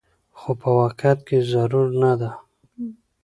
[0.37, 2.31] خو په واقعيت کې ضرور نه ده